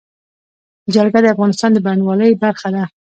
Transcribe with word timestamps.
جلګه 0.93 1.19
د 1.23 1.27
افغانستان 1.33 1.69
د 1.73 1.77
بڼوالۍ 1.85 2.31
برخه 2.43 2.69
ده. 2.75 2.83